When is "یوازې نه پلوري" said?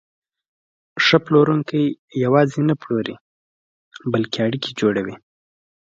2.23-3.15